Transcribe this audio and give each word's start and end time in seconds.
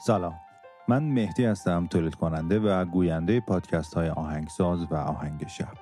سلام. 0.00 0.34
من 0.88 1.02
مهدی 1.04 1.44
هستم 1.44 1.86
تولید 1.86 2.14
کننده 2.14 2.58
و 2.58 2.84
گوینده 2.84 3.40
پادکست 3.40 3.94
های 3.94 4.08
آهنگساز 4.08 4.86
و 4.90 4.94
آهنگ 4.94 5.46
شب. 5.48 5.72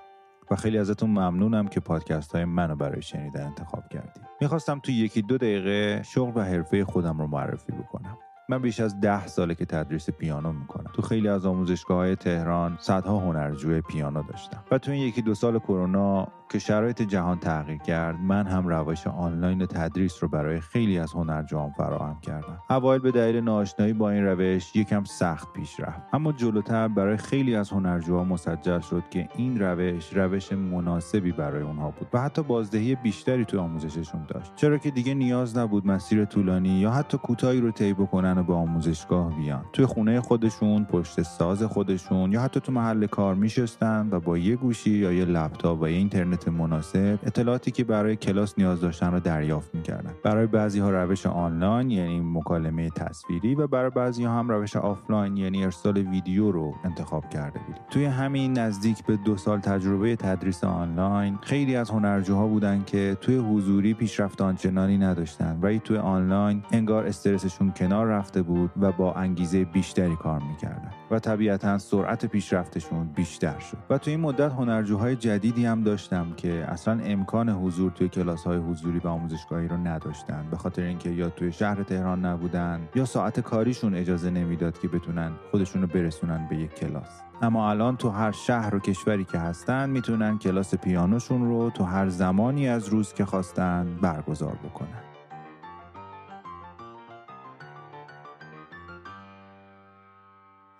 و 0.51 0.57
خیلی 0.57 0.79
ازتون 0.79 1.11
ممنونم 1.11 1.69
که 1.69 1.81
پادکست 1.81 2.33
های 2.33 2.45
منو 2.45 2.77
برای 2.77 3.03
شنیدن 3.03 3.47
انتخاب 3.47 3.89
کردیم 3.89 4.25
می‌خواستم 4.41 4.79
تو 4.79 4.93
یکی 4.93 5.23
دو 5.23 5.39
دقیقه 5.39 6.03
شغل 6.03 6.33
و 6.35 6.45
حرفه 6.45 6.85
خودم 6.85 7.19
رو 7.19 7.27
معرفی 7.27 7.73
بکنم. 7.73 8.19
من 8.49 8.63
بیش 8.63 8.81
از 8.81 9.01
ده 9.01 9.27
ساله 9.27 9.55
که 9.55 9.65
تدریس 9.65 10.11
پیانو 10.11 10.53
می‌کنم. 10.53 10.91
تو 10.95 11.03
خیلی 11.03 11.29
از 11.29 11.47
آموزشگاه 11.47 11.97
های 11.97 12.17
تهران 12.17 12.79
صدها 12.81 13.19
هنرجوی 13.19 13.81
پیانو 13.81 14.23
داشتم. 14.23 14.65
و 14.71 14.79
تو 14.79 14.91
این 14.91 15.03
یکی 15.03 15.23
دو 15.23 15.35
سال 15.35 15.59
کرونا 15.59 16.29
که 16.49 16.59
شرایط 16.59 17.03
جهان 17.03 17.39
تغییر 17.39 17.79
کرد 17.79 18.21
من 18.21 18.47
هم 18.47 18.69
روش 18.69 19.07
آنلاین 19.07 19.67
تدریس 19.67 20.23
رو 20.23 20.29
برای 20.29 20.61
خیلی 20.61 20.99
از 20.99 21.13
هنرجوان 21.13 21.71
فراهم 21.71 22.21
کردم. 22.21 22.59
اوایل 22.71 23.01
به 23.01 23.11
دلیل 23.11 23.45
ناآشنایی 23.45 23.93
با 23.93 24.11
این 24.11 24.25
روش 24.25 24.77
یکم 24.77 25.05
سخت 25.05 25.53
پیش 25.53 25.81
رفت. 25.81 26.01
اما 26.13 26.33
جلوتر 26.33 26.89
برای 26.89 27.17
خیلی 27.17 27.57
از 27.57 27.71
هنرجوها 27.71 28.25
مسجل 28.25 28.81
شد 28.81 29.03
که 29.11 29.29
این 29.37 29.61
روش 29.61 30.13
روش 30.13 30.53
مناسبی 30.53 31.33
برای 31.33 31.63
اونها 31.63 31.91
بود 31.91 32.09
و 32.13 32.21
حتی 32.21 32.43
بازدهی 32.43 32.95
بیشتری 32.95 33.45
تو 33.45 33.61
آموزششون 33.61 34.27
داشت. 34.29 34.53
چرا 34.57 34.79
که 34.79 34.91
دیگه 34.91 35.15
نیاز 35.15 35.57
نبود 35.57 35.87
مسیر 35.87 36.25
طولانی 36.25 36.69
یا 36.69 36.91
حتی 36.91 37.19
کوتاهی 37.19 37.61
رو 37.61 37.71
طی 37.71 37.93
بکنن 37.93 38.39
و 38.39 38.43
به 38.43 38.55
آموزشگاه 38.55 39.37
بیان. 39.37 39.65
توی 39.73 39.87
خونه 39.87 40.21
خودشون 40.21 40.85
پشت 40.85 41.23
ساز 41.23 41.63
خودشون 41.63 42.33
یا 42.33 42.41
حتی 42.41 42.61
تو 42.61 42.73
محل 42.73 43.07
کار 43.07 43.35
میشستن 43.35 44.09
و 44.11 44.21
با 44.21 44.39
یه 44.39 44.57
گوشی 44.57 44.91
یا 44.91 45.13
یه 45.13 45.25
لپتاپ 45.25 45.83
و 45.83 45.89
یه 45.89 45.97
اینترنت 45.97 46.36
مناسب 46.45 47.19
اطلاعاتی 47.23 47.71
که 47.71 47.85
برای 47.85 48.17
کلاس 48.17 48.55
نیاز 48.59 48.81
داشتن 48.81 49.13
رو 49.13 49.21
دریافت 49.21 49.75
می‌کردن. 49.75 50.13
برای 50.23 50.47
بعضی 50.47 50.81
ها 50.81 50.91
روش 50.91 51.27
آنلاین 51.27 51.91
یعنی 51.91 52.21
مکالمه 52.21 52.91
تصویری 52.91 53.55
و 53.55 53.67
برای 53.67 53.91
بعضی 53.91 54.25
ها 54.25 54.39
هم 54.39 54.49
روش 54.49 54.77
آفلاین 54.77 55.37
یعنی 55.37 55.65
ارسال 55.65 55.99
ویدیو 55.99 56.51
رو 56.51 56.75
انتخاب 56.85 57.29
کرده 57.29 57.59
بودیم. 57.67 57.83
توی 57.91 58.05
همین 58.05 58.59
نزدیک 58.59 59.05
به 59.07 59.17
دو 59.17 59.37
سال 59.37 59.61
تجربه 59.61 60.17
تدریس 60.17 60.65
آنلاین 60.65 61.39
خیلی 61.43 61.77
از 61.77 61.91
هنرجوها 61.91 62.47
بودن 62.47 62.83
که 62.87 63.17
توی 63.21 63.37
حضوری 63.37 63.95
پیشرفت 63.95 64.41
آنچنانی 64.41 64.99
نداشتن. 64.99 65.59
ولی 65.63 65.79
توی 65.79 65.97
آنلاین 65.97 66.63
انگار 66.73 67.07
استرسشون 67.07 67.73
کنار 67.77 68.07
رفته 68.07 68.43
بود 68.43 68.71
و 68.81 68.93
با 68.93 69.13
انگیزه 69.13 69.65
بیشتری 69.65 70.17
کار 70.17 70.43
می‌کردن. 70.43 70.91
و 71.11 71.19
طبیعتا 71.19 71.79
سرعت 71.79 72.27
پیشرفتشون 72.27 73.07
بیشتر 73.07 73.59
شد. 73.59 73.79
و 73.91 73.99
توی 73.99 74.13
این 74.13 74.21
مدت 74.21 74.53
هنرجوهای 74.53 75.17
جدیدی 75.17 75.67
هم 75.67 75.83
داشتم 75.83 76.33
که 76.37 76.65
اصلا 76.69 77.01
امکان 77.05 77.49
حضور 77.49 77.91
توی 77.91 78.09
کلاس 78.09 78.45
های 78.45 78.59
حضوری 78.59 78.99
و 78.99 79.09
آموزشگاهی 79.09 79.69
رو 79.69 79.77
نداشتن. 79.77 80.47
به 80.51 80.57
خاطر 80.57 80.83
اینکه 80.83 81.11
یا 81.11 81.31
توی 81.31 81.53
شهر 81.53 81.83
تهران 81.83 82.25
نبودن 82.25 82.89
یا 82.95 83.05
ساعت 83.05 83.41
کاریشون 83.41 83.95
اجازه 83.95 84.31
نمی‌داد 84.31 84.79
که 84.79 84.89
بتونن 84.89 85.33
خودشون 85.51 85.83
رو 85.83 85.89
برسونن 85.89 86.47
به 86.51 86.57
یک 86.57 86.75
کلاس. 86.75 87.23
اما 87.43 87.71
الان 87.71 87.97
تو 87.97 88.09
هر 88.11 88.33
شهر 88.33 88.75
و 88.75 88.79
کشوری 88.79 89.25
که 89.25 89.39
هستن 89.39 89.91
می‌تونن 89.91 90.39
کلاس 90.39 90.75
پیانوشون 90.75 91.49
رو 91.49 91.71
تو 91.71 91.85
هر 91.85 92.09
زمانی 92.09 92.69
از 92.69 92.89
روز 92.89 93.13
که 93.13 93.25
خواستن 93.25 93.99
برگزار 94.03 94.59
بکنن. 94.65 95.16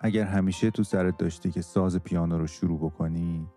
اگر 0.01 0.23
همیشه 0.23 0.71
تو 0.71 0.83
سرت 0.83 1.17
داشتی 1.17 1.51
که 1.51 1.61
ساز 1.61 1.97
پیانو 1.97 2.37
رو 2.37 2.47
شروع 2.47 2.79
بکنی 2.79 3.47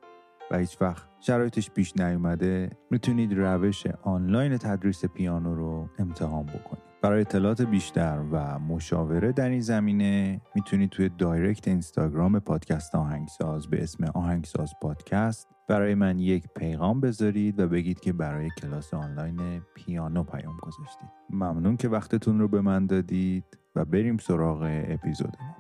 و 0.51 0.59
هیچ 0.59 0.77
وقت 0.81 1.09
شرایطش 1.21 1.71
پیش 1.71 1.97
نیومده 1.97 2.71
می‌تونید 2.91 3.39
روش 3.39 3.87
آنلاین 4.03 4.59
تدریس 4.59 5.05
پیانو 5.05 5.55
رو 5.55 5.89
امتحان 5.99 6.47
بکنید 6.47 6.83
برای 7.03 7.21
اطلاعات 7.21 7.63
بیشتر 7.63 8.23
و 8.33 8.59
مشاوره 8.59 9.33
در 9.33 9.49
این 9.49 9.61
زمینه 9.61 10.41
می‌تونید 10.55 10.91
توی 10.91 11.09
دایرکت 11.09 11.69
اینستاگرام 11.69 12.41
پادکست 12.41 12.95
آهنگساز 12.95 13.67
به 13.67 13.83
اسم 13.83 14.05
آهنگساز 14.05 14.73
پادکست 14.83 15.49
برای 15.69 15.95
من 15.95 16.19
یک 16.19 16.45
پیغام 16.57 17.01
بذارید 17.01 17.61
و 17.61 17.69
بگید 17.69 18.01
که 18.01 18.13
برای 18.13 18.51
کلاس 18.51 18.95
آنلاین 18.95 19.63
پیانو 19.75 20.23
پیام 20.25 20.57
گذاشتید. 20.63 21.09
ممنون 21.31 21.77
که 21.77 21.89
وقتتون 21.89 22.39
رو 22.39 22.49
به 22.49 22.61
من 22.61 22.87
دادید 22.87 23.45
و 23.77 23.85
بریم 23.85 24.19
سراغ 24.19 24.85
اپیزودمون. 24.89 25.55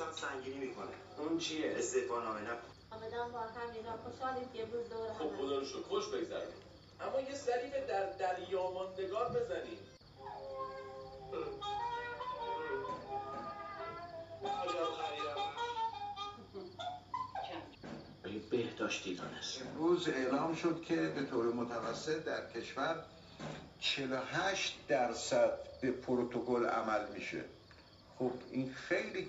دوشم 0.00 0.12
سنگینی 0.12 0.66
می‌کنه. 0.66 0.86
اون 1.18 1.38
چیه؟ 1.38 1.74
استعفا 1.76 2.20
نامه 2.20 2.40
نه. 2.40 2.50
آمدم 2.90 3.32
با 3.32 3.38
هم 3.38 3.72
اینا 3.74 3.96
خوشحالیم 3.96 4.48
که 4.52 4.62
امروز 4.62 4.88
دور 4.88 5.12
خب 5.12 5.20
هم 5.20 5.36
خدا 5.36 5.58
رو 5.58 5.64
شکر. 5.64 5.82
خوش 5.82 6.06
بگذرونیم 6.08 6.54
اما 7.00 7.20
یه 7.20 7.34
سری 7.34 7.70
به 7.70 7.80
در 7.88 8.06
دریا 8.12 8.70
ماندگار 8.70 9.28
بزنیم 9.28 9.78
بهداشتی 18.50 19.14
دانست 19.14 19.62
امروز 19.62 20.08
اعلام 20.08 20.54
شد 20.54 20.82
که 20.82 20.96
به 20.96 21.22
طور 21.22 21.46
متوسط 21.46 22.24
در 22.24 22.50
کشور 22.50 23.04
48 23.80 24.78
درصد 24.88 25.58
به 25.80 25.90
پروتکل 25.90 26.66
عمل 26.66 27.12
میشه. 27.14 27.44
خب 28.18 28.32
این 28.50 28.74
خیلی 28.74 29.28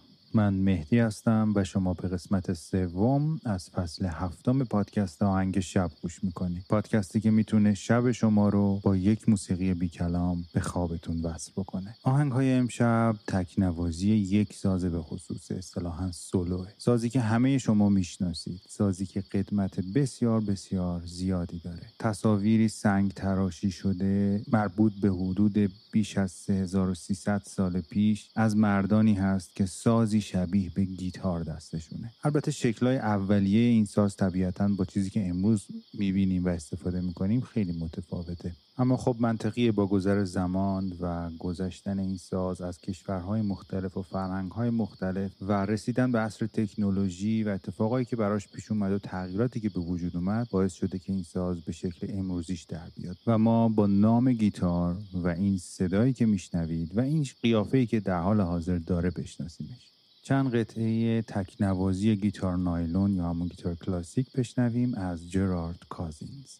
من 0.33 0.53
مهدی 0.53 0.99
هستم 0.99 1.53
و 1.55 1.63
شما 1.63 1.93
به 1.93 2.07
قسمت 2.07 2.53
سوم 2.53 3.39
از 3.45 3.69
فصل 3.69 4.05
هفتم 4.05 4.63
پادکست 4.63 5.23
آهنگ 5.23 5.59
شب 5.59 5.91
گوش 6.01 6.23
می‌کنید. 6.23 6.65
پادکستی 6.69 7.21
که 7.21 7.31
می‌تونه 7.31 7.73
شب 7.73 8.11
شما 8.11 8.49
رو 8.49 8.79
با 8.83 8.95
یک 8.95 9.29
موسیقی 9.29 9.73
بی 9.73 9.89
کلام 9.89 10.45
به 10.53 10.59
خوابتون 10.59 11.21
وصل 11.21 11.51
بکنه. 11.57 11.95
آهنگ 12.03 12.31
های 12.31 12.53
امشب 12.53 13.15
تکنوازی 13.27 14.09
یک 14.09 14.53
سازه 14.53 14.89
به 14.89 15.01
خصوص 15.01 15.51
اصطلاحا 15.51 16.11
سولوه. 16.11 16.67
سازی 16.77 17.09
که 17.09 17.21
همه 17.21 17.57
شما 17.57 17.89
می‌شناسید. 17.89 18.61
سازی 18.69 19.05
که 19.05 19.21
قدمت 19.21 19.79
بسیار 19.79 20.41
بسیار 20.41 21.01
زیادی 21.05 21.59
داره. 21.59 21.83
تصاویری 21.99 22.67
سنگ 22.67 23.11
تراشی 23.11 23.71
شده 23.71 24.43
مربوط 24.51 24.93
به 25.01 25.09
حدود 25.09 25.71
بیش 25.91 26.17
از 26.17 26.31
3300 26.31 27.41
سال 27.45 27.81
پیش 27.81 28.29
از 28.35 28.57
مردانی 28.57 29.13
هست 29.13 29.55
که 29.55 29.65
سازی 29.65 30.20
شبیه 30.21 30.71
به 30.75 30.85
گیتار 30.85 31.43
دستشونه. 31.43 32.11
البته 32.23 32.51
شکلهای 32.51 32.97
اولیه 32.97 33.69
این 33.69 33.85
ساز 33.85 34.15
طبیعتا 34.15 34.67
با 34.67 34.85
چیزی 34.85 35.09
که 35.09 35.27
امروز 35.27 35.65
می‌بینیم 35.93 36.45
و 36.45 36.47
استفاده 36.47 37.01
می‌کنیم 37.01 37.41
خیلی 37.41 37.71
متفاوته. 37.71 38.55
اما 38.77 38.97
خب 38.97 39.15
منطقیه 39.19 39.71
با 39.71 39.87
گذر 39.87 40.23
زمان 40.23 40.93
و 40.99 41.29
گذشتن 41.39 41.99
این 41.99 42.17
ساز 42.17 42.61
از 42.61 42.79
کشورهای 42.79 43.41
مختلف 43.41 43.97
و 43.97 44.01
فرهنگهای 44.01 44.69
مختلف 44.69 45.31
و 45.41 45.65
رسیدن 45.65 46.11
به 46.11 46.19
عصر 46.19 46.47
تکنولوژی 46.47 47.43
و 47.43 47.49
اتفاقایی 47.49 48.05
که 48.05 48.15
براش 48.15 48.47
پیش 48.47 48.71
اومد 48.71 48.91
و 48.91 48.99
تغییراتی 48.99 49.59
که 49.59 49.69
به 49.69 49.79
وجود 49.79 50.15
اومد 50.15 50.47
باعث 50.49 50.73
شده 50.73 50.99
که 50.99 51.13
این 51.13 51.23
ساز 51.23 51.61
به 51.61 51.71
شکل 51.71 52.07
امروزیش 52.09 52.63
در 52.63 52.89
بیاد. 52.95 53.17
و 53.27 53.37
ما 53.37 53.69
با 53.69 53.87
نام 53.87 54.33
گیتار 54.33 54.97
و 55.13 55.27
این 55.27 55.57
صدایی 55.57 56.13
که 56.13 56.25
میشنوید 56.25 56.97
و 56.97 56.99
این 56.99 57.27
قیافه‌ای 57.41 57.85
که 57.85 57.99
در 57.99 58.21
حال 58.21 58.41
حاضر 58.41 58.77
داره 58.77 59.09
بشناسیمش. 59.09 59.91
چند 60.21 60.55
قطعه 60.55 61.21
تکنوازی 61.21 62.15
گیتار 62.15 62.57
نایلون 62.57 63.15
یا 63.15 63.29
همون 63.29 63.47
گیتار 63.47 63.75
کلاسیک 63.75 64.31
بشنویم 64.31 64.93
از 64.95 65.31
جرارد 65.31 65.79
کازینز. 65.89 66.57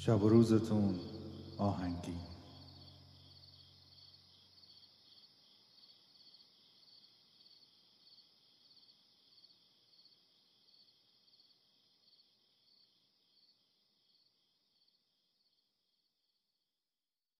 شب 0.00 0.22
و 0.22 0.28
روزتون 0.28 0.94
آهنگی. 1.58 2.39